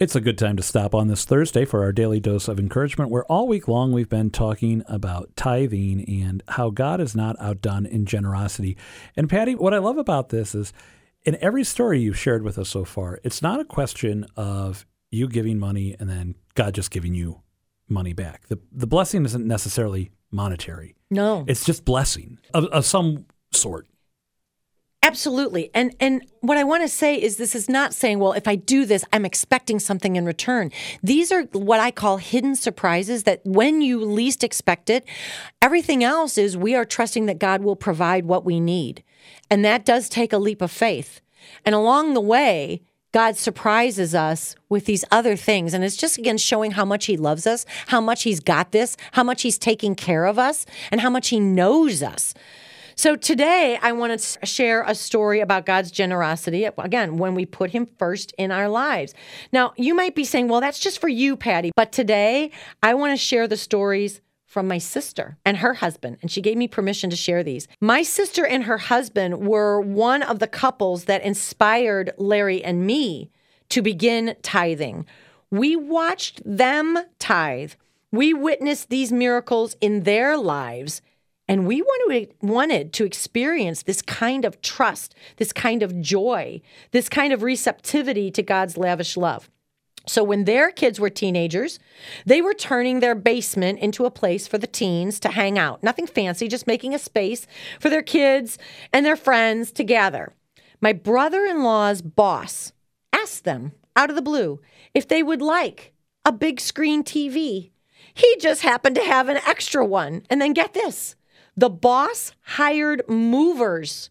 [0.00, 3.10] It's a good time to stop on this Thursday for our daily dose of encouragement,
[3.10, 7.84] where all week long we've been talking about tithing and how God is not outdone
[7.84, 8.76] in generosity.
[9.16, 10.72] And Patty, what I love about this is
[11.24, 15.26] in every story you've shared with us so far, it's not a question of you
[15.26, 17.40] giving money and then God just giving you
[17.88, 18.46] money back.
[18.46, 21.44] The, the blessing isn't necessarily monetary, No.
[21.48, 23.88] it's just blessing of, of some sort.
[25.02, 25.70] Absolutely.
[25.74, 28.56] And and what I want to say is this is not saying, well, if I
[28.56, 30.72] do this, I'm expecting something in return.
[31.02, 35.06] These are what I call hidden surprises that when you least expect it,
[35.62, 39.04] everything else is we are trusting that God will provide what we need.
[39.50, 41.20] And that does take a leap of faith.
[41.64, 45.74] And along the way, God surprises us with these other things.
[45.74, 48.96] And it's just again showing how much He loves us, how much He's got this,
[49.12, 52.34] how much He's taking care of us, and how much He knows us.
[52.98, 56.64] So today I want to share a story about God's generosity.
[56.64, 59.14] Again, when we put Him first in our lives.
[59.52, 61.70] Now, you might be saying, well, that's just for you, Patty.
[61.76, 62.50] But today
[62.82, 66.56] I want to share the stories from my sister and her husband, and she gave
[66.56, 67.68] me permission to share these.
[67.80, 73.30] My sister and her husband were one of the couples that inspired Larry and me
[73.68, 75.06] to begin tithing.
[75.52, 77.74] We watched them tithe.
[78.10, 81.00] We witnessed these miracles in their lives.
[81.48, 86.60] And we wanted, wanted to experience this kind of trust, this kind of joy,
[86.90, 89.50] this kind of receptivity to God's lavish love.
[90.06, 91.78] So when their kids were teenagers,
[92.24, 95.82] they were turning their basement into a place for the teens to hang out.
[95.82, 97.46] Nothing fancy, just making a space
[97.78, 98.58] for their kids
[98.92, 100.34] and their friends to gather.
[100.80, 102.72] My brother in law's boss
[103.12, 104.60] asked them out of the blue
[104.94, 105.92] if they would like
[106.24, 107.70] a big screen TV.
[108.14, 110.22] He just happened to have an extra one.
[110.30, 111.16] And then get this
[111.58, 114.10] the boss hired movers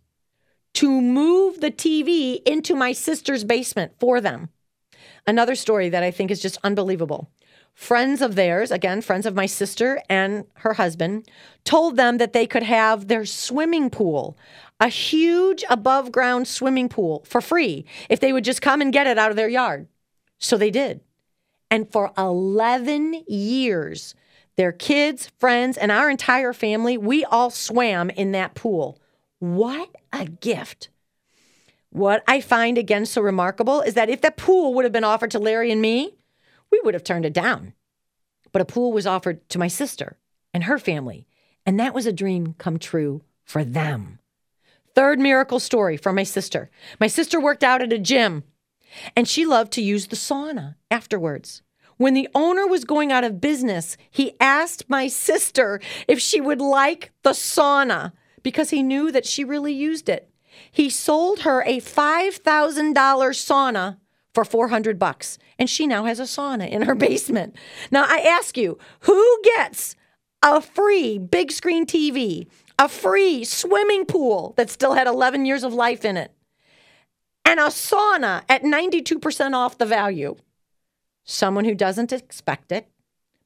[0.74, 4.50] to move the TV into my sister's basement for them.
[5.26, 7.32] Another story that I think is just unbelievable.
[7.74, 11.30] Friends of theirs, again, friends of my sister and her husband,
[11.64, 14.38] told them that they could have their swimming pool,
[14.82, 19.08] a huge above ground swimming pool for free if they would just come and get
[19.08, 19.88] it out of their yard.
[20.38, 21.00] So they did.
[21.72, 24.16] And for 11 years,
[24.58, 29.00] their kids, friends, and our entire family, we all swam in that pool.
[29.40, 30.90] What a gift.
[31.92, 35.32] What I find again so remarkable is that if that pool would have been offered
[35.32, 36.16] to Larry and me,
[36.72, 37.74] we would have turned it down.
[38.52, 40.18] But a pool was offered to my sister
[40.54, 41.28] and her family,
[41.66, 44.20] and that was a dream come true for them.
[44.96, 46.72] Third miracle story from my sister.
[47.00, 48.44] My sister worked out at a gym,
[49.16, 51.62] and she loved to use the sauna afterwards.
[51.98, 56.62] When the owner was going out of business, he asked my sister if she would
[56.62, 58.14] like the sauna
[58.44, 60.30] because he knew that she really used it.
[60.72, 63.98] He sold her a $5,000 sauna
[64.34, 67.56] for 400 bucks and she now has a sauna in her basement.
[67.92, 69.96] Now I ask you, who gets
[70.44, 72.48] a free big screen TV,
[72.78, 76.32] a free swimming pool that still had 11 years of life in it,
[77.44, 80.36] and a sauna at 92% off the value?
[81.30, 82.88] Someone who doesn't expect it,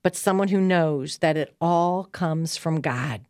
[0.03, 3.21] but someone who knows that it all comes from God.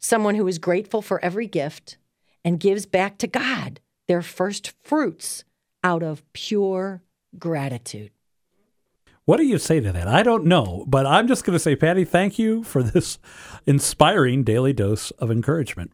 [0.00, 1.98] Someone who is grateful for every gift
[2.44, 5.44] and gives back to God their first fruits
[5.84, 7.04] out of pure
[7.38, 8.10] gratitude.
[9.24, 10.08] What do you say to that?
[10.08, 13.20] I don't know, but I'm just going to say, Patty, thank you for this
[13.66, 15.92] inspiring daily dose of encouragement.